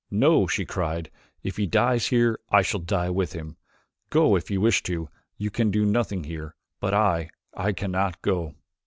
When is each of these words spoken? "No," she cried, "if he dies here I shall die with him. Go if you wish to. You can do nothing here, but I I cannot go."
"No," 0.09 0.47
she 0.47 0.65
cried, 0.65 1.11
"if 1.43 1.57
he 1.57 1.67
dies 1.67 2.07
here 2.07 2.39
I 2.49 2.63
shall 2.63 2.79
die 2.79 3.11
with 3.11 3.33
him. 3.33 3.57
Go 4.09 4.35
if 4.35 4.49
you 4.49 4.59
wish 4.59 4.81
to. 4.81 5.09
You 5.37 5.51
can 5.51 5.69
do 5.69 5.85
nothing 5.85 6.23
here, 6.23 6.55
but 6.79 6.95
I 6.95 7.29
I 7.53 7.71
cannot 7.71 8.19
go." 8.23 8.55